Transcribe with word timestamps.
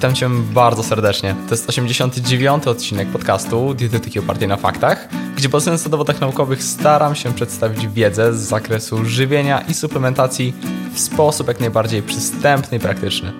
Witam 0.00 0.14
Cię 0.14 0.28
bardzo 0.52 0.82
serdecznie. 0.82 1.34
To 1.48 1.54
jest 1.54 1.68
89. 1.68 2.66
odcinek 2.66 3.08
podcastu 3.08 3.74
Dietetyki 3.74 4.18
opartej 4.18 4.48
na 4.48 4.56
faktach, 4.56 5.08
gdzie 5.36 5.48
bazując 5.48 5.84
na 5.84 5.90
dowodach 5.90 6.20
naukowych 6.20 6.62
staram 6.62 7.14
się 7.14 7.34
przedstawić 7.34 7.88
wiedzę 7.88 8.34
z 8.34 8.36
zakresu 8.36 9.04
żywienia 9.04 9.60
i 9.60 9.74
suplementacji 9.74 10.54
w 10.94 11.00
sposób 11.00 11.48
jak 11.48 11.60
najbardziej 11.60 12.02
przystępny 12.02 12.78
i 12.78 12.80
praktyczny. 12.80 13.32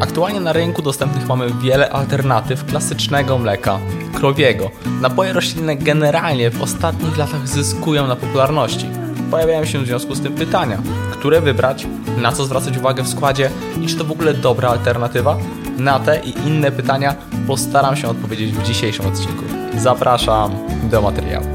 Aktualnie 0.00 0.40
na 0.40 0.52
rynku 0.52 0.82
dostępnych 0.82 1.28
mamy 1.28 1.50
wiele 1.62 1.90
alternatyw 1.90 2.64
klasycznego 2.64 3.38
mleka, 3.38 3.78
krowiego. 4.14 4.70
Napoje 5.00 5.32
roślinne 5.32 5.76
generalnie 5.76 6.50
w 6.50 6.62
ostatnich 6.62 7.18
latach 7.18 7.48
zyskują 7.48 8.06
na 8.06 8.16
popularności. 8.16 8.86
Pojawiają 9.30 9.64
się 9.64 9.78
w 9.78 9.86
związku 9.86 10.14
z 10.14 10.20
tym 10.20 10.34
pytania, 10.34 10.82
które 11.12 11.40
wybrać, 11.40 11.86
na 12.18 12.32
co 12.32 12.44
zwracać 12.44 12.78
uwagę 12.78 13.02
w 13.02 13.08
składzie 13.08 13.50
i 13.82 13.86
czy 13.86 13.96
to 13.96 14.04
w 14.04 14.10
ogóle 14.10 14.34
dobra 14.34 14.68
alternatywa? 14.68 15.38
Na 15.78 16.00
te 16.00 16.20
i 16.20 16.48
inne 16.48 16.72
pytania 16.72 17.14
postaram 17.46 17.96
się 17.96 18.08
odpowiedzieć 18.08 18.52
w 18.52 18.62
dzisiejszym 18.62 19.06
odcinku. 19.06 19.44
Zapraszam 19.78 20.52
do 20.90 21.02
materiału. 21.02 21.46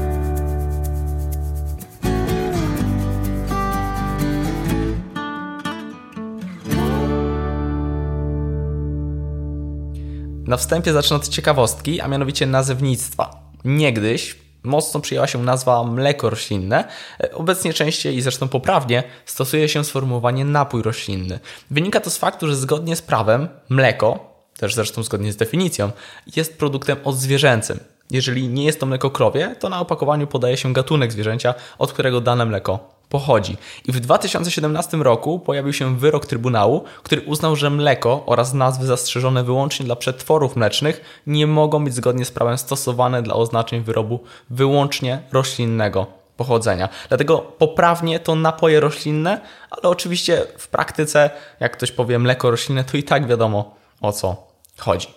Na 10.46 10.56
wstępie 10.56 10.92
zacznę 10.92 11.16
od 11.16 11.28
ciekawostki, 11.28 12.00
a 12.00 12.08
mianowicie 12.08 12.46
nazewnictwa. 12.46 13.30
Niegdyś 13.64 14.41
mocno 14.62 15.00
przyjęła 15.00 15.26
się 15.26 15.42
nazwa 15.42 15.84
mleko 15.84 16.30
roślinne. 16.30 16.84
Obecnie 17.32 17.72
częściej 17.72 18.16
i 18.16 18.22
zresztą 18.22 18.48
poprawnie 18.48 19.02
stosuje 19.26 19.68
się 19.68 19.84
sformułowanie 19.84 20.44
napój 20.44 20.82
roślinny. 20.82 21.40
Wynika 21.70 22.00
to 22.00 22.10
z 22.10 22.18
faktu, 22.18 22.48
że 22.48 22.56
zgodnie 22.56 22.96
z 22.96 23.02
prawem 23.02 23.48
mleko, 23.68 24.32
też 24.56 24.74
zresztą 24.74 25.02
zgodnie 25.02 25.32
z 25.32 25.36
definicją, 25.36 25.90
jest 26.36 26.58
produktem 26.58 26.96
odzwierzęcym. 27.04 27.80
Jeżeli 28.10 28.48
nie 28.48 28.64
jest 28.64 28.80
to 28.80 28.86
mleko 28.86 29.10
krowie, 29.10 29.56
to 29.58 29.68
na 29.68 29.80
opakowaniu 29.80 30.26
podaje 30.26 30.56
się 30.56 30.72
gatunek 30.72 31.12
zwierzęcia, 31.12 31.54
od 31.78 31.92
którego 31.92 32.20
dane 32.20 32.46
mleko 32.46 33.01
pochodzi. 33.12 33.56
I 33.84 33.92
w 33.92 34.00
2017 34.00 34.96
roku 34.96 35.38
pojawił 35.38 35.72
się 35.72 35.98
wyrok 35.98 36.26
Trybunału, 36.26 36.84
który 37.02 37.20
uznał, 37.20 37.56
że 37.56 37.70
mleko 37.70 38.22
oraz 38.26 38.54
nazwy 38.54 38.86
zastrzeżone 38.86 39.44
wyłącznie 39.44 39.86
dla 39.86 39.96
przetworów 39.96 40.56
mlecznych 40.56 41.22
nie 41.26 41.46
mogą 41.46 41.84
być 41.84 41.94
zgodnie 41.94 42.24
z 42.24 42.30
prawem 42.30 42.58
stosowane 42.58 43.22
dla 43.22 43.34
oznaczeń 43.34 43.82
wyrobu 43.82 44.20
wyłącznie 44.50 45.22
roślinnego 45.32 46.06
pochodzenia. 46.36 46.88
Dlatego 47.08 47.38
poprawnie 47.38 48.20
to 48.20 48.34
napoje 48.34 48.80
roślinne, 48.80 49.40
ale 49.70 49.82
oczywiście 49.82 50.46
w 50.58 50.68
praktyce, 50.68 51.30
jak 51.60 51.72
ktoś 51.72 51.92
powie 51.92 52.18
mleko 52.18 52.50
roślinne, 52.50 52.84
to 52.84 52.96
i 52.96 53.02
tak 53.02 53.26
wiadomo 53.26 53.74
o 54.00 54.12
co 54.12 54.36
chodzi. 54.78 55.08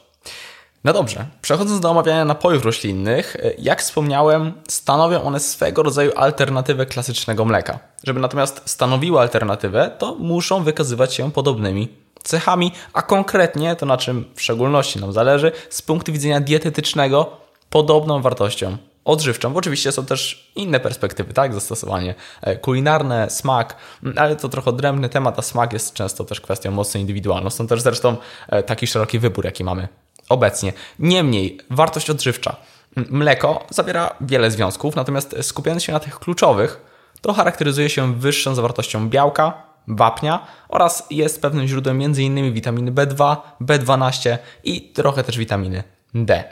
No 0.85 0.93
dobrze, 0.93 1.25
przechodząc 1.41 1.79
do 1.79 1.89
omawiania 1.89 2.25
napojów 2.25 2.65
roślinnych, 2.65 3.35
e, 3.35 3.53
jak 3.57 3.81
wspomniałem, 3.81 4.53
stanowią 4.67 5.21
one 5.21 5.39
swego 5.39 5.83
rodzaju 5.83 6.11
alternatywę 6.15 6.85
klasycznego 6.85 7.45
mleka. 7.45 7.79
Żeby 8.03 8.19
natomiast 8.19 8.61
stanowiły 8.65 9.19
alternatywę, 9.19 9.91
to 9.97 10.15
muszą 10.15 10.63
wykazywać 10.63 11.13
się 11.13 11.31
podobnymi 11.31 11.87
cechami, 12.23 12.71
a 12.93 13.01
konkretnie 13.01 13.75
to 13.75 13.85
na 13.85 13.97
czym 13.97 14.25
w 14.35 14.41
szczególności 14.41 14.99
nam 14.99 15.13
zależy, 15.13 15.51
z 15.69 15.81
punktu 15.81 16.11
widzenia 16.11 16.41
dietetycznego, 16.41 17.37
podobną 17.69 18.21
wartością 18.21 18.77
odżywczą. 19.05 19.53
Bo 19.53 19.59
oczywiście 19.59 19.91
są 19.91 20.05
też 20.05 20.51
inne 20.55 20.79
perspektywy, 20.79 21.33
tak? 21.33 21.53
Zastosowanie 21.53 22.15
e, 22.41 22.55
kulinarne, 22.55 23.29
smak, 23.29 23.75
ale 24.15 24.35
to 24.35 24.49
trochę 24.49 24.69
odrębny 24.69 25.09
temat, 25.09 25.39
a 25.39 25.41
smak 25.41 25.73
jest 25.73 25.93
często 25.93 26.23
też 26.23 26.41
kwestią 26.41 26.71
mocno 26.71 26.99
indywidualną. 26.99 27.49
Są 27.49 27.67
też 27.67 27.81
zresztą 27.81 28.17
e, 28.49 28.63
taki 28.63 28.87
szeroki 28.87 29.19
wybór, 29.19 29.45
jaki 29.45 29.63
mamy 29.63 29.87
obecnie. 30.29 30.73
Niemniej, 30.99 31.59
wartość 31.69 32.09
odżywcza. 32.09 32.55
Mleko 32.95 33.65
zawiera 33.69 34.15
wiele 34.21 34.51
związków, 34.51 34.95
natomiast 34.95 35.35
skupiając 35.41 35.83
się 35.83 35.93
na 35.93 35.99
tych 35.99 36.19
kluczowych, 36.19 36.81
to 37.21 37.33
charakteryzuje 37.33 37.89
się 37.89 38.13
wyższą 38.19 38.55
zawartością 38.55 39.09
białka, 39.09 39.63
wapnia 39.87 40.47
oraz 40.69 41.07
jest 41.09 41.41
pewnym 41.41 41.67
źródłem 41.67 42.01
m.in. 42.01 42.53
witaminy 42.53 42.91
B2, 42.91 43.37
B12 43.61 44.37
i 44.63 44.81
trochę 44.81 45.23
też 45.23 45.37
witaminy 45.37 45.83
D. 46.13 46.43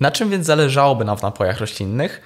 Na 0.00 0.10
czym 0.10 0.30
więc 0.30 0.46
zależałoby 0.46 1.04
nam 1.04 1.16
w 1.16 1.22
napojach 1.22 1.60
roślinnych? 1.60 2.20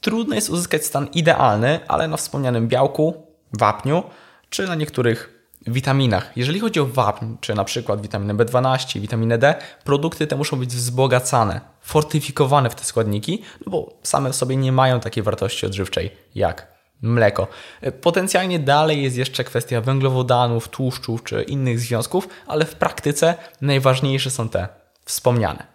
Trudno 0.00 0.34
jest 0.34 0.50
uzyskać 0.50 0.84
stan 0.84 1.06
idealny, 1.06 1.80
ale 1.88 2.08
na 2.08 2.16
wspomnianym 2.16 2.68
białku, 2.68 3.26
wapniu 3.52 4.02
czy 4.50 4.66
na 4.66 4.74
niektórych 4.74 5.41
witaminach. 5.66 6.36
Jeżeli 6.36 6.60
chodzi 6.60 6.80
o 6.80 6.86
wapń, 6.86 7.26
czy 7.40 7.54
na 7.54 7.64
przykład 7.64 8.02
witaminę 8.02 8.34
B12, 8.34 9.00
witaminę 9.00 9.38
D, 9.38 9.54
produkty 9.84 10.26
te 10.26 10.36
muszą 10.36 10.56
być 10.58 10.70
wzbogacane, 10.70 11.60
fortyfikowane 11.80 12.70
w 12.70 12.74
te 12.74 12.84
składniki, 12.84 13.42
no 13.66 13.72
bo 13.72 13.92
same 14.02 14.32
w 14.32 14.36
sobie 14.36 14.56
nie 14.56 14.72
mają 14.72 15.00
takiej 15.00 15.22
wartości 15.22 15.66
odżywczej 15.66 16.10
jak 16.34 16.72
mleko. 17.02 17.48
Potencjalnie 18.00 18.58
dalej 18.58 19.02
jest 19.02 19.16
jeszcze 19.16 19.44
kwestia 19.44 19.80
węglowodanów, 19.80 20.68
tłuszczów 20.68 21.24
czy 21.24 21.42
innych 21.42 21.80
związków, 21.80 22.28
ale 22.46 22.64
w 22.64 22.74
praktyce 22.74 23.34
najważniejsze 23.60 24.30
są 24.30 24.48
te 24.48 24.68
wspomniane. 25.04 25.71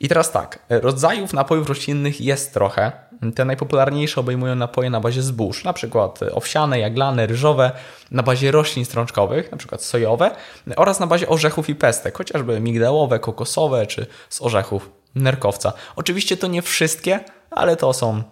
I 0.00 0.08
teraz 0.08 0.32
tak, 0.32 0.58
rodzajów 0.70 1.32
napojów 1.32 1.68
roślinnych 1.68 2.20
jest 2.20 2.54
trochę. 2.54 2.92
Te 3.34 3.44
najpopularniejsze 3.44 4.20
obejmują 4.20 4.54
napoje 4.54 4.90
na 4.90 5.00
bazie 5.00 5.22
zbóż, 5.22 5.64
na 5.64 5.72
przykład 5.72 6.20
owsiane, 6.32 6.78
jaglane, 6.78 7.26
ryżowe, 7.26 7.70
na 8.10 8.22
bazie 8.22 8.50
roślin 8.50 8.84
strączkowych, 8.84 9.52
na 9.52 9.58
przykład 9.58 9.82
sojowe, 9.82 10.30
oraz 10.76 11.00
na 11.00 11.06
bazie 11.06 11.28
orzechów 11.28 11.68
i 11.68 11.74
pestek, 11.74 12.18
chociażby 12.18 12.60
migdałowe, 12.60 13.18
kokosowe 13.18 13.86
czy 13.86 14.06
z 14.28 14.42
orzechów 14.42 14.90
nerkowca. 15.14 15.72
Oczywiście 15.96 16.36
to 16.36 16.46
nie 16.46 16.62
wszystkie, 16.62 17.20
ale 17.50 17.76
to 17.76 17.92
są 17.92 18.22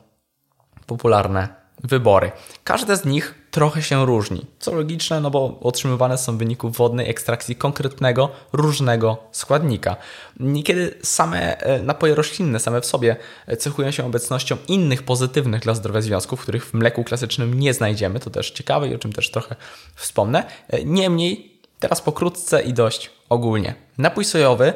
popularne 0.86 1.48
wybory. 1.84 2.32
Każde 2.64 2.96
z 2.96 3.04
nich 3.04 3.34
trochę 3.56 3.82
się 3.82 4.06
różni, 4.06 4.46
co 4.58 4.74
logiczne, 4.74 5.20
no 5.20 5.30
bo 5.30 5.58
otrzymywane 5.60 6.18
są 6.18 6.38
wyniki 6.38 6.66
wodnej 6.70 7.10
ekstrakcji 7.10 7.56
konkretnego, 7.56 8.30
różnego 8.52 9.16
składnika. 9.32 9.96
Niekiedy 10.40 10.94
same 11.02 11.58
e, 11.58 11.82
napoje 11.82 12.14
roślinne, 12.14 12.60
same 12.60 12.80
w 12.80 12.86
sobie, 12.86 13.16
e, 13.46 13.56
cechują 13.56 13.90
się 13.90 14.06
obecnością 14.06 14.56
innych 14.68 15.02
pozytywnych 15.02 15.62
dla 15.62 15.74
zdrowia 15.74 16.00
związków, 16.00 16.40
których 16.40 16.66
w 16.66 16.74
mleku 16.74 17.04
klasycznym 17.04 17.60
nie 17.60 17.74
znajdziemy. 17.74 18.20
To 18.20 18.30
też 18.30 18.50
ciekawe 18.50 18.88
i 18.88 18.94
o 18.94 18.98
czym 18.98 19.12
też 19.12 19.30
trochę 19.30 19.56
wspomnę. 19.94 20.44
E, 20.68 20.84
niemniej, 20.84 21.60
teraz 21.78 22.00
pokrótce 22.00 22.62
i 22.62 22.72
dość 22.72 23.10
ogólnie. 23.28 23.74
Napój 23.98 24.24
sojowy 24.24 24.72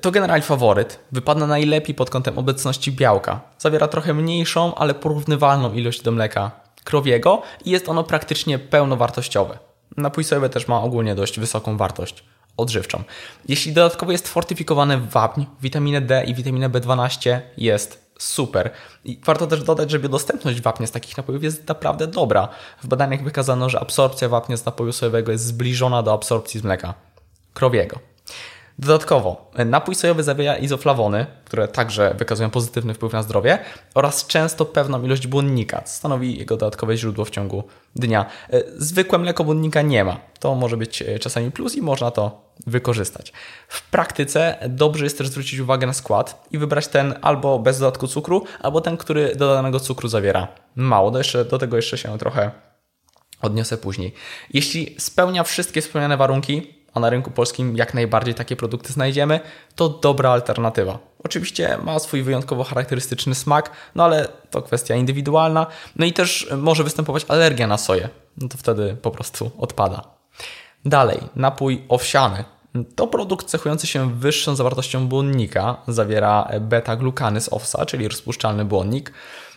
to 0.00 0.10
generalnie 0.10 0.42
faworyt. 0.42 0.98
Wypada 1.12 1.46
najlepiej 1.46 1.94
pod 1.94 2.10
kątem 2.10 2.38
obecności 2.38 2.92
białka. 2.92 3.40
Zawiera 3.58 3.88
trochę 3.88 4.14
mniejszą, 4.14 4.74
ale 4.74 4.94
porównywalną 4.94 5.72
ilość 5.72 6.02
do 6.02 6.12
mleka 6.12 6.69
krowiego 6.90 7.42
i 7.64 7.70
jest 7.70 7.88
ono 7.88 8.04
praktycznie 8.04 8.58
pełnowartościowe. 8.58 9.58
Napój 9.96 10.24
sojowy 10.24 10.48
też 10.48 10.68
ma 10.68 10.82
ogólnie 10.82 11.14
dość 11.14 11.40
wysoką 11.40 11.76
wartość 11.76 12.24
odżywczą. 12.56 13.02
Jeśli 13.48 13.72
dodatkowo 13.72 14.12
jest 14.12 14.28
fortyfikowane 14.28 14.98
w 14.98 15.08
wapń, 15.08 15.44
witaminę 15.62 16.00
D 16.00 16.24
i 16.24 16.34
witaminę 16.34 16.70
B12 16.70 17.40
jest 17.56 18.10
super. 18.18 18.70
I 19.04 19.20
warto 19.24 19.46
też 19.46 19.62
dodać, 19.62 19.90
że 19.90 19.98
biodostępność 19.98 20.60
wapnia 20.60 20.86
z 20.86 20.90
takich 20.90 21.16
napojów 21.16 21.42
jest 21.42 21.68
naprawdę 21.68 22.06
dobra. 22.06 22.48
W 22.82 22.86
badaniach 22.86 23.24
wykazano, 23.24 23.68
że 23.68 23.80
absorpcja 23.80 24.28
wapnia 24.28 24.56
z 24.56 24.64
napoju 24.64 24.92
sojowego 24.92 25.32
jest 25.32 25.44
zbliżona 25.44 26.02
do 26.02 26.12
absorpcji 26.12 26.60
z 26.60 26.64
mleka 26.64 26.94
krowiego. 27.54 27.98
Dodatkowo, 28.80 29.50
napój 29.66 29.94
sojowy 29.94 30.22
zawiera 30.22 30.56
izoflawony, 30.56 31.26
które 31.44 31.68
także 31.68 32.14
wykazują 32.18 32.50
pozytywny 32.50 32.94
wpływ 32.94 33.12
na 33.12 33.22
zdrowie 33.22 33.58
oraz 33.94 34.26
często 34.26 34.64
pewną 34.64 35.02
ilość 35.02 35.26
błonnika, 35.26 35.82
co 35.82 35.94
stanowi 35.94 36.38
jego 36.38 36.56
dodatkowe 36.56 36.96
źródło 36.96 37.24
w 37.24 37.30
ciągu 37.30 37.64
dnia. 37.96 38.26
Zwykłe 38.76 39.18
mleko 39.18 39.44
błonnika 39.44 39.82
nie 39.82 40.04
ma. 40.04 40.20
To 40.38 40.54
może 40.54 40.76
być 40.76 41.02
e, 41.02 41.18
czasami 41.18 41.50
plus 41.50 41.76
i 41.76 41.82
można 41.82 42.10
to 42.10 42.52
wykorzystać. 42.66 43.32
W 43.68 43.90
praktyce 43.90 44.58
dobrze 44.68 45.04
jest 45.04 45.18
też 45.18 45.28
zwrócić 45.28 45.60
uwagę 45.60 45.86
na 45.86 45.92
skład 45.92 46.46
i 46.50 46.58
wybrać 46.58 46.88
ten 46.88 47.14
albo 47.22 47.58
bez 47.58 47.78
dodatku 47.78 48.06
cukru, 48.06 48.44
albo 48.60 48.80
ten, 48.80 48.96
który 48.96 49.36
dodanego 49.36 49.80
cukru 49.80 50.08
zawiera 50.08 50.48
mało. 50.76 51.10
Do, 51.10 51.18
jeszcze, 51.18 51.44
do 51.44 51.58
tego 51.58 51.76
jeszcze 51.76 51.98
się 51.98 52.18
trochę 52.18 52.50
odniosę 53.42 53.76
później. 53.76 54.14
Jeśli 54.50 54.96
spełnia 54.98 55.44
wszystkie 55.44 55.80
wspomniane 55.80 56.16
warunki, 56.16 56.79
a 56.94 57.00
na 57.00 57.10
rynku 57.10 57.30
polskim 57.30 57.76
jak 57.76 57.94
najbardziej 57.94 58.34
takie 58.34 58.56
produkty 58.56 58.92
znajdziemy, 58.92 59.40
to 59.74 59.88
dobra 59.88 60.30
alternatywa. 60.30 60.98
Oczywiście 61.24 61.78
ma 61.82 61.98
swój 61.98 62.22
wyjątkowo 62.22 62.64
charakterystyczny 62.64 63.34
smak, 63.34 63.70
no 63.94 64.04
ale 64.04 64.28
to 64.50 64.62
kwestia 64.62 64.94
indywidualna. 64.94 65.66
No 65.96 66.06
i 66.06 66.12
też 66.12 66.48
może 66.56 66.84
występować 66.84 67.24
alergia 67.28 67.66
na 67.66 67.78
soję. 67.78 68.08
No 68.36 68.48
to 68.48 68.58
wtedy 68.58 68.96
po 69.02 69.10
prostu 69.10 69.50
odpada. 69.58 70.02
Dalej, 70.84 71.18
napój 71.36 71.84
owsiany. 71.88 72.44
To 72.96 73.06
produkt 73.06 73.46
cechujący 73.46 73.86
się 73.86 74.14
wyższą 74.14 74.56
zawartością 74.56 75.08
błonnika, 75.08 75.76
zawiera 75.88 76.50
beta-glukany 76.60 77.40
z 77.40 77.52
owsa, 77.52 77.86
czyli 77.86 78.08
rozpuszczalny 78.08 78.64
błonnik, 78.64 79.12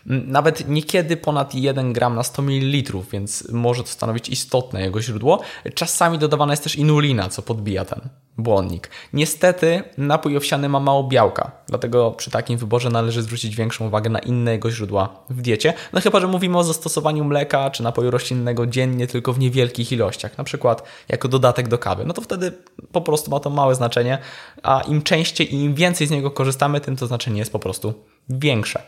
nawet 0.05 0.69
niekiedy 0.69 1.17
ponad 1.17 1.55
1 1.55 1.93
gram 1.93 2.15
na 2.15 2.23
100 2.23 2.41
ml, 2.41 2.93
więc 3.11 3.51
może 3.51 3.83
to 3.83 3.89
stanowić 3.89 4.29
istotne 4.29 4.81
jego 4.81 5.01
źródło. 5.01 5.41
Czasami 5.73 6.17
dodawana 6.17 6.53
jest 6.53 6.63
też 6.63 6.75
inulina, 6.75 7.29
co 7.29 7.41
podbija 7.41 7.85
ten 7.85 8.09
błonnik. 8.37 8.89
Niestety 9.13 9.83
napój 9.97 10.37
owsiany 10.37 10.69
ma 10.69 10.79
mało 10.79 11.03
białka, 11.03 11.51
dlatego 11.67 12.11
przy 12.11 12.31
takim 12.31 12.57
wyborze 12.57 12.89
należy 12.89 13.21
zwrócić 13.21 13.55
większą 13.55 13.87
uwagę 13.87 14.09
na 14.09 14.19
inne 14.19 14.51
jego 14.51 14.71
źródła 14.71 15.23
w 15.29 15.41
diecie. 15.41 15.73
No 15.93 16.01
chyba, 16.01 16.19
że 16.19 16.27
mówimy 16.27 16.57
o 16.57 16.63
zastosowaniu 16.63 17.23
mleka 17.23 17.69
czy 17.69 17.83
napoju 17.83 18.11
roślinnego 18.11 18.67
dziennie 18.67 19.07
tylko 19.07 19.33
w 19.33 19.39
niewielkich 19.39 19.91
ilościach, 19.91 20.37
na 20.37 20.43
przykład 20.43 20.83
jako 21.09 21.27
dodatek 21.27 21.67
do 21.67 21.77
kawy. 21.77 22.05
No 22.05 22.13
to 22.13 22.21
wtedy 22.21 22.51
po 22.91 23.01
prostu 23.03 23.31
ma 23.31 23.39
to 23.39 23.49
małe 23.49 23.75
znaczenie, 23.75 24.17
a 24.63 24.81
im 24.81 25.01
częściej 25.01 25.55
i 25.55 25.63
im 25.63 25.75
więcej 25.75 26.07
z 26.07 26.11
niego 26.11 26.31
korzystamy, 26.31 26.81
tym 26.81 26.95
to 26.95 27.07
znaczenie 27.07 27.39
jest 27.39 27.51
po 27.51 27.59
prostu 27.59 27.93
większe. 28.29 28.81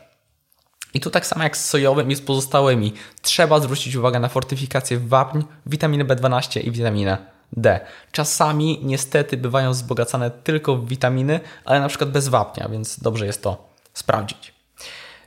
I 0.93 0.99
tu 0.99 1.09
tak 1.09 1.25
samo 1.25 1.43
jak 1.43 1.57
z 1.57 1.65
sojowym 1.65 2.11
i 2.11 2.15
z 2.15 2.21
pozostałymi, 2.21 2.93
trzeba 3.21 3.59
zwrócić 3.59 3.95
uwagę 3.95 4.19
na 4.19 4.29
fortyfikację 4.29 4.99
wapń, 4.99 5.41
witaminę 5.65 6.05
B12 6.05 6.67
i 6.67 6.71
witaminę 6.71 7.17
D. 7.53 7.79
Czasami 8.11 8.79
niestety 8.83 9.37
bywają 9.37 9.71
wzbogacane 9.71 10.31
tylko 10.31 10.75
w 10.75 10.87
witaminy, 10.87 11.39
ale 11.65 11.79
na 11.79 11.87
przykład 11.87 12.11
bez 12.11 12.27
wapnia, 12.27 12.69
więc 12.69 12.99
dobrze 12.99 13.25
jest 13.25 13.43
to 13.43 13.69
sprawdzić. 13.93 14.54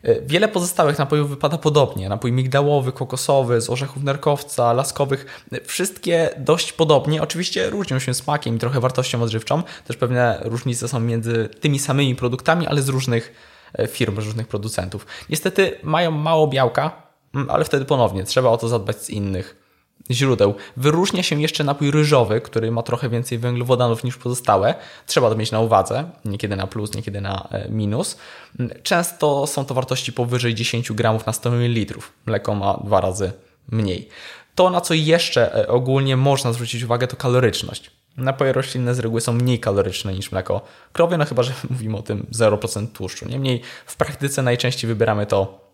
Y, 0.04 0.22
wiele 0.26 0.48
pozostałych 0.48 0.98
napojów 0.98 1.30
wypada 1.30 1.58
podobnie. 1.58 2.08
Napój 2.08 2.32
migdałowy, 2.32 2.92
kokosowy, 2.92 3.60
z 3.60 3.70
orzechów 3.70 4.02
nerkowca, 4.02 4.72
laskowych. 4.72 5.42
Y, 5.52 5.60
wszystkie 5.64 6.30
dość 6.38 6.72
podobnie. 6.72 7.22
Oczywiście 7.22 7.70
różnią 7.70 7.98
się 7.98 8.14
smakiem 8.14 8.56
i 8.56 8.58
trochę 8.58 8.80
wartością 8.80 9.22
odżywczą. 9.22 9.62
Też 9.86 9.96
pewne 9.96 10.40
różnice 10.44 10.88
są 10.88 11.00
między 11.00 11.48
tymi 11.60 11.78
samymi 11.78 12.16
produktami, 12.16 12.66
ale 12.66 12.82
z 12.82 12.88
różnych 12.88 13.32
E, 13.72 13.86
firm, 13.86 14.16
różnych 14.16 14.48
producentów. 14.48 15.06
Niestety 15.30 15.78
mają 15.82 16.10
mało 16.10 16.46
białka, 16.46 17.02
mm, 17.34 17.50
ale 17.50 17.64
wtedy 17.64 17.84
ponownie 17.84 18.24
trzeba 18.24 18.50
o 18.50 18.56
to 18.56 18.68
zadbać 18.68 18.96
z 18.96 19.10
innych 19.10 19.67
źródeł. 20.10 20.54
Wyróżnia 20.76 21.22
się 21.22 21.42
jeszcze 21.42 21.64
napój 21.64 21.90
ryżowy, 21.90 22.40
który 22.40 22.70
ma 22.70 22.82
trochę 22.82 23.08
więcej 23.08 23.38
węglowodanów 23.38 24.04
niż 24.04 24.16
pozostałe. 24.16 24.74
Trzeba 25.06 25.30
to 25.30 25.36
mieć 25.36 25.52
na 25.52 25.60
uwadze, 25.60 26.10
niekiedy 26.24 26.56
na 26.56 26.66
plus, 26.66 26.94
niekiedy 26.94 27.20
na 27.20 27.48
e, 27.50 27.68
minus. 27.68 28.18
Mm, 28.58 28.82
często 28.82 29.46
są 29.46 29.64
to 29.64 29.74
wartości 29.74 30.12
powyżej 30.12 30.54
10 30.54 30.92
gramów 30.92 31.26
na 31.26 31.32
100 31.32 31.50
ml. 31.50 31.94
Mleko 32.26 32.54
ma 32.54 32.74
dwa 32.84 33.00
razy 33.00 33.32
mniej. 33.68 34.08
To, 34.54 34.70
na 34.70 34.80
co 34.80 34.94
jeszcze 34.94 35.54
e, 35.54 35.68
ogólnie 35.68 36.16
można 36.16 36.52
zwrócić 36.52 36.82
uwagę, 36.82 37.06
to 37.06 37.16
kaloryczność. 37.16 37.90
Napoje 38.16 38.52
roślinne 38.52 38.94
z 38.94 38.98
reguły 38.98 39.20
są 39.20 39.32
mniej 39.32 39.60
kaloryczne 39.60 40.14
niż 40.14 40.32
mleko 40.32 40.60
krowie, 40.92 41.16
no 41.16 41.24
chyba, 41.24 41.42
że 41.42 41.52
mówimy 41.70 41.96
o 41.96 42.02
tym 42.02 42.26
0% 42.32 42.86
tłuszczu. 42.86 43.28
Niemniej 43.28 43.62
w 43.86 43.96
praktyce 43.96 44.42
najczęściej 44.42 44.88
wybieramy 44.88 45.26
to 45.26 45.67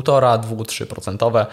1,5, 0.00 0.40
2, 0.40 0.56
3%, 0.56 1.46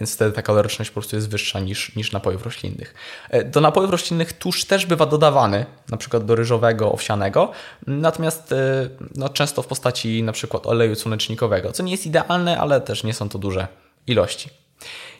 więc 0.00 0.14
wtedy 0.14 0.32
ta 0.32 0.42
kaloryczność 0.42 0.90
po 0.90 0.94
prostu 0.94 1.16
jest 1.16 1.28
wyższa 1.28 1.60
niż, 1.60 1.96
niż 1.96 2.12
napojów 2.12 2.44
roślinnych. 2.44 2.94
E, 3.30 3.44
do 3.44 3.60
napojów 3.60 3.90
roślinnych 3.90 4.32
tłuszcz 4.32 4.64
też 4.64 4.86
bywa 4.86 5.06
dodawany, 5.06 5.66
na 5.90 5.96
przykład 5.96 6.24
do 6.24 6.34
ryżowego, 6.34 6.92
owsianego, 6.92 7.50
natomiast 7.86 8.52
e, 8.52 8.88
no, 9.14 9.28
często 9.28 9.62
w 9.62 9.66
postaci 9.66 10.22
na 10.22 10.32
przykład 10.32 10.66
oleju 10.66 10.94
słonecznikowego, 10.94 11.72
co 11.72 11.82
nie 11.82 11.92
jest 11.92 12.06
idealne, 12.06 12.58
ale 12.58 12.80
też 12.80 13.04
nie 13.04 13.14
są 13.14 13.28
to 13.28 13.38
duże 13.38 13.66
ilości. 14.06 14.62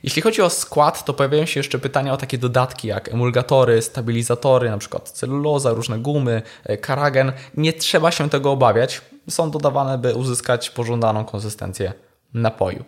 Jeśli 0.03 0.23
chodzi 0.23 0.43
o 0.43 0.51
skład, 0.51 1.05
to 1.05 1.13
pojawiają 1.13 1.47
się 1.47 1.61
jeszcze 1.61 1.79
pytania 1.79 2.13
o 2.13 2.17
takie 2.17 2.39
dodatki 2.39 2.89
jak 2.89 3.09
emulgatory, 3.09 3.83
stabilizatory, 3.83 4.71
na 4.71 4.79
przykład 4.79 5.11
celuloza, 5.11 5.73
różne 5.73 5.99
gumy, 5.99 6.43
e, 6.65 6.77
karagen. 6.77 7.33
Nie 7.57 7.73
trzeba 7.73 8.11
się 8.11 8.31
tego 8.31 8.51
obawiać. 8.51 9.01
Są 9.31 9.51
dodawane, 9.51 9.99
by 9.99 10.15
uzyskać 10.15 10.71
pożądaną 10.71 11.25
konsystencję 11.25 11.93
napoju. 12.35 12.85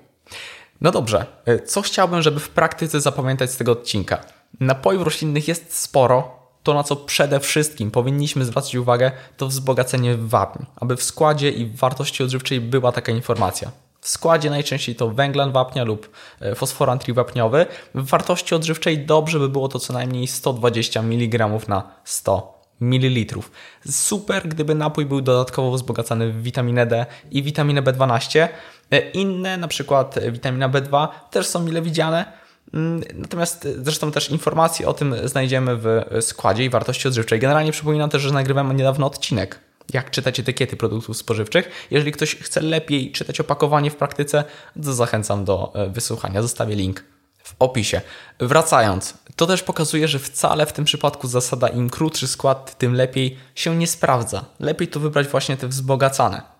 No 0.80 0.90
dobrze, 0.90 1.26
e, 1.44 1.58
co 1.58 1.82
chciałbym, 1.82 2.22
żeby 2.22 2.40
w 2.40 2.48
praktyce 2.48 3.00
zapamiętać 3.00 3.50
z 3.50 3.56
tego 3.56 3.72
odcinka? 3.72 4.18
Napojów 4.60 5.02
roślinnych 5.02 5.48
jest 5.48 5.76
sporo, 5.76 6.44
to, 6.62 6.74
na 6.74 6.82
co 6.82 6.96
przede 6.96 7.40
wszystkim 7.40 7.90
powinniśmy 7.90 8.44
zwracać 8.44 8.74
uwagę, 8.74 9.12
to 9.36 9.48
wzbogacenie 9.48 10.16
wapń, 10.16 10.64
aby 10.76 10.96
w 10.96 11.02
składzie 11.02 11.50
i 11.50 11.66
w 11.66 11.76
wartości 11.76 12.22
odżywczej 12.22 12.60
była 12.60 12.92
taka 12.92 13.12
informacja. 13.12 13.70
W 14.00 14.08
składzie 14.08 14.50
najczęściej 14.50 14.94
to 14.94 15.10
węglan 15.10 15.52
wapnia 15.52 15.84
lub 15.84 16.10
e, 16.40 16.54
fosforan 16.54 16.98
triwapniowy. 16.98 17.66
W 17.94 18.08
wartości 18.08 18.54
odżywczej 18.54 19.06
dobrze 19.06 19.38
by 19.38 19.48
było 19.48 19.68
to 19.68 19.78
co 19.78 19.92
najmniej 19.92 20.26
120 20.26 21.00
mg 21.00 21.48
na 21.68 21.82
100 22.04 22.54
ml. 22.80 23.42
Super, 23.90 24.48
gdyby 24.48 24.74
napój 24.74 25.06
był 25.06 25.20
dodatkowo 25.20 25.70
wzbogacany 25.70 26.32
w 26.32 26.42
witaminę 26.42 26.86
D 26.86 27.06
i 27.30 27.42
witaminę 27.42 27.82
B12. 27.82 28.48
E, 28.90 29.10
inne, 29.10 29.56
na 29.56 29.68
przykład 29.68 30.18
witamina 30.30 30.68
B2, 30.68 31.08
też 31.30 31.46
są 31.46 31.64
mile 31.64 31.82
widziane. 31.82 32.32
Mm, 32.74 33.02
natomiast 33.14 33.66
e, 33.66 33.72
zresztą 33.84 34.12
też 34.12 34.30
informacje 34.30 34.88
o 34.88 34.94
tym 34.94 35.14
znajdziemy 35.24 35.76
w 35.76 36.02
składzie 36.20 36.64
i 36.64 36.70
wartości 36.70 37.08
odżywczej. 37.08 37.38
Generalnie 37.38 37.72
przypominam 37.72 38.10
też, 38.10 38.22
że 38.22 38.32
nagrywamy 38.32 38.74
niedawno 38.74 39.06
odcinek 39.06 39.60
jak 39.92 40.10
czytać 40.10 40.40
etykiety 40.40 40.76
produktów 40.76 41.16
spożywczych. 41.16 41.70
Jeżeli 41.90 42.12
ktoś 42.12 42.36
chce 42.36 42.60
lepiej 42.60 43.12
czytać 43.12 43.40
opakowanie 43.40 43.90
w 43.90 43.96
praktyce, 43.96 44.44
to 44.84 44.92
zachęcam 44.92 45.44
do 45.44 45.72
e, 45.74 45.90
wysłuchania. 45.90 46.42
Zostawię 46.42 46.74
link 46.74 47.04
w 47.44 47.54
opisie. 47.58 48.00
Wracając, 48.38 49.14
to 49.36 49.46
też 49.46 49.62
pokazuje, 49.62 50.08
że 50.08 50.18
wcale 50.18 50.66
w 50.66 50.72
tym 50.72 50.84
przypadku 50.84 51.28
zasada 51.28 51.68
im 51.68 51.90
krótszy 51.90 52.28
skład, 52.28 52.78
tym 52.78 52.94
lepiej 52.94 53.38
się 53.54 53.76
nie 53.76 53.86
sprawdza. 53.86 54.44
Lepiej 54.60 54.88
to 54.88 55.00
wybrać 55.00 55.26
właśnie 55.26 55.56
te 55.56 55.68
wzbogacane. 55.68 56.53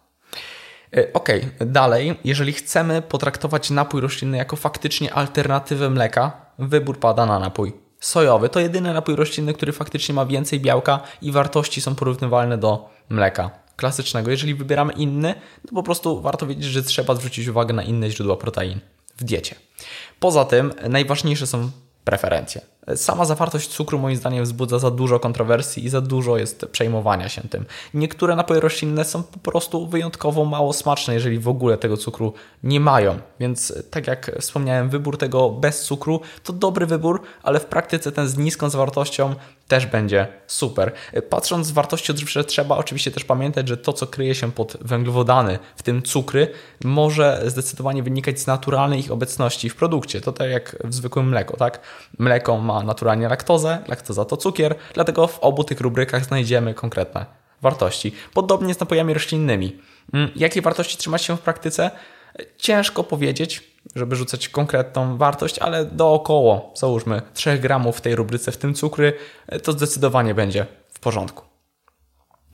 E, 0.97 1.13
ok, 1.13 1.29
dalej, 1.59 2.15
jeżeli 2.25 2.53
chcemy 2.53 3.03
potraktować 3.03 3.71
napój 3.71 4.01
roślinny 4.01 4.37
jako 4.37 4.57
faktycznie 4.57 5.15
alternatywę 5.15 5.91
mleka, 5.91 6.33
wybór 6.59 6.99
pada 6.99 7.27
na 7.27 7.39
napój 7.39 7.73
sojowy. 8.01 8.49
To 8.49 8.61
jedyny 8.61 8.95
napój 8.95 9.17
roślinny, 9.17 9.55
który 9.55 9.73
faktycznie 9.73 10.15
ma 10.15 10.27
więcej 10.27 10.61
białka 10.61 11.01
i 11.23 11.33
wartości 11.33 11.81
są 11.81 11.95
porównywalne 11.95 12.59
do 12.59 12.89
mleka 13.09 13.51
klasycznego. 13.77 14.31
Jeżeli 14.31 14.55
wybieramy 14.55 14.93
inny, 14.93 15.35
to 15.69 15.75
po 15.75 15.83
prostu 15.83 16.21
warto 16.21 16.47
wiedzieć, 16.47 16.65
że 16.65 16.83
trzeba 16.83 17.15
zwrócić 17.15 17.49
uwagę 17.49 17.75
na 17.75 17.83
inne 17.83 18.11
źródła 18.11 18.37
protein 18.37 18.81
w 19.17 19.25
diecie. 19.25 19.55
Poza 20.21 20.45
tym 20.45 20.73
najważniejsze 20.89 21.47
są 21.47 21.71
preferencje. 22.05 22.61
Sama 22.97 23.25
zawartość 23.25 23.69
cukru 23.69 23.99
moim 23.99 24.17
zdaniem 24.17 24.45
wzbudza 24.45 24.79
za 24.79 24.91
dużo 24.91 25.21
kontrowersji 25.21 25.85
i 25.85 25.89
za 25.89 26.01
dużo 26.01 26.37
jest 26.37 26.67
przejmowania 26.73 27.29
się 27.29 27.43
tym. 27.43 27.65
Niektóre 27.95 28.37
napoje 28.37 28.61
roślinne 28.61 29.05
są 29.05 29.23
po 29.23 29.39
prostu 29.39 29.87
wyjątkowo 29.87 30.45
mało 30.45 30.73
smaczne, 30.73 31.15
jeżeli 31.15 31.39
w 31.39 31.49
ogóle 31.49 31.79
tego 31.79 31.97
cukru 31.97 32.33
nie 32.63 32.81
mają. 32.81 33.19
Więc 33.41 33.73
tak 33.91 34.07
jak 34.07 34.37
wspomniałem, 34.41 34.91
wybór 34.91 35.19
tego 35.19 35.51
bez 35.51 35.83
cukru 35.83 36.21
to 36.43 36.53
dobry 36.53 36.87
wybór, 36.87 37.23
ale 37.43 37.61
w 37.61 37.65
praktyce 37.65 38.13
ten 38.13 38.29
z 38.29 38.37
niską 38.37 38.71
zawartością 38.71 39.35
też 39.69 39.87
będzie 39.87 40.29
super. 40.47 40.93
Patrząc 41.31 41.67
z 41.67 41.71
wartości 41.71 42.13
odżywcze 42.13 42.45
trzeba 42.45 42.77
oczywiście 42.77 43.11
też 43.11 43.25
pamiętać, 43.25 43.69
że 43.69 43.77
to 43.77 43.93
co 43.93 44.07
kryje 44.07 44.35
się 44.35 44.53
pod 44.53 44.77
węglowodany, 44.81 45.59
w 45.77 45.83
tym 45.83 46.03
cukry, 46.03 46.49
może 46.85 47.43
zdecydowanie 47.47 48.03
wynikać 48.03 48.41
z 48.41 48.47
naturalnej 48.47 49.01
ich 49.01 49.13
obecności 49.13 49.71
w 49.71 49.77
produkcie. 49.77 50.21
To 50.21 50.33
tak 50.33 50.51
jak 50.51 50.77
w 50.85 50.95
zwykłym 50.95 51.29
mleko, 51.29 51.57
tak? 51.57 51.81
Mleko 52.19 52.59
ma 52.59 52.74
naturalnie 52.83 53.29
laktozę, 53.29 53.79
laktoza 53.89 54.25
to 54.25 54.37
cukier, 54.37 54.75
dlatego 54.95 55.27
w 55.27 55.39
obu 55.39 55.65
tych 55.65 55.81
rubrykach 55.81 56.25
znajdziemy 56.25 56.75
konkretne 56.75 57.27
wartości. 57.63 58.13
Podobnie 58.35 58.75
z 58.75 58.81
napojami 58.81 59.15
roślinnymi. 59.15 59.79
Mm, 60.13 60.31
jakie 60.37 60.63
wartości 60.63 60.97
trzymać 60.97 61.23
się 61.23 61.37
w 61.37 61.41
praktyce? 61.41 61.91
Ciężko 62.57 63.05
powiedzieć, 63.05 63.71
żeby 63.97 64.17
rzucać 64.17 64.49
konkretną 64.49 65.17
wartość, 65.17 65.59
ale 65.59 65.85
dookoło, 65.85 66.73
załóżmy 66.77 67.23
3 67.35 67.59
gramów 67.59 67.97
w 67.97 68.01
tej 68.01 68.15
rubryce, 68.17 68.53
w 68.53 68.57
tym 68.57 68.75
cukry, 68.75 69.13
to 69.63 69.73
zdecydowanie 69.73 70.35
będzie 70.35 70.67
w 70.93 71.01
porządku. 71.01 71.45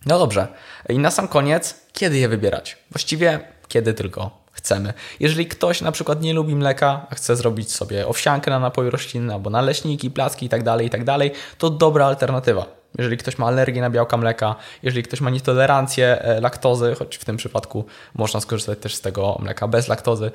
No 0.06 0.18
dobrze. 0.18 0.48
I 0.88 0.98
na 0.98 1.10
sam 1.10 1.28
koniec, 1.28 1.80
kiedy 1.92 2.18
je 2.18 2.28
wybierać? 2.28 2.78
Właściwie 2.90 3.40
kiedy 3.68 3.94
tylko 3.94 4.39
chcemy. 4.60 4.92
Jeżeli 5.20 5.46
ktoś 5.46 5.80
na 5.80 5.92
przykład 5.92 6.22
nie 6.22 6.34
lubi 6.34 6.54
mleka, 6.54 7.06
a 7.10 7.14
chce 7.14 7.36
zrobić 7.36 7.72
sobie 7.72 8.08
owsiankę 8.08 8.50
na 8.50 8.58
napoje 8.58 8.90
roślinne 8.90 9.34
albo 9.34 9.50
naleśniki, 9.50 10.10
placki 10.10 10.46
itd., 10.46 10.64
tak 10.64 10.82
itd., 10.82 11.04
tak 11.04 11.38
to 11.58 11.70
dobra 11.70 12.06
alternatywa. 12.06 12.66
Jeżeli 12.98 13.16
ktoś 13.16 13.38
ma 13.38 13.46
alergię 13.46 13.80
na 13.80 13.90
białka 13.90 14.16
mleka, 14.16 14.56
jeżeli 14.82 15.02
ktoś 15.02 15.20
ma 15.20 15.30
nietolerancję 15.30 16.22
e, 16.22 16.40
laktozy, 16.40 16.94
choć 16.98 17.16
w 17.16 17.24
tym 17.24 17.36
przypadku 17.36 17.84
można 18.14 18.40
skorzystać 18.40 18.78
też 18.78 18.94
z 18.94 19.00
tego 19.00 19.38
mleka 19.42 19.68
bez 19.68 19.88
laktozy. 19.88 20.30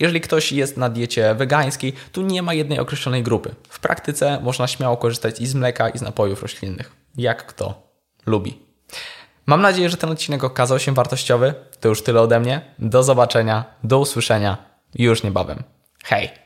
Jeżeli 0.00 0.20
ktoś 0.20 0.52
jest 0.52 0.76
na 0.76 0.88
diecie 0.88 1.34
wegańskiej, 1.34 1.92
tu 2.12 2.22
nie 2.22 2.42
ma 2.42 2.54
jednej 2.54 2.78
określonej 2.78 3.22
grupy. 3.22 3.54
W 3.68 3.80
praktyce 3.80 4.40
można 4.42 4.66
śmiało 4.66 4.96
korzystać 4.96 5.40
i 5.40 5.46
z 5.46 5.54
mleka, 5.54 5.88
i 5.88 5.98
z 5.98 6.02
napojów 6.02 6.42
roślinnych. 6.42 6.92
Jak 7.16 7.46
kto 7.46 7.82
lubi. 8.26 8.58
Mam 9.46 9.62
nadzieję, 9.62 9.90
że 9.90 9.96
ten 9.96 10.10
odcinek 10.10 10.44
okazał 10.44 10.78
się 10.78 10.94
wartościowy. 10.94 11.54
To 11.80 11.88
już 11.88 12.02
tyle 12.02 12.20
ode 12.20 12.40
mnie. 12.40 12.60
Do 12.78 13.02
zobaczenia, 13.02 13.64
do 13.84 13.98
usłyszenia 13.98 14.56
już 14.94 15.22
niebawem. 15.22 15.62
Hej! 16.04 16.45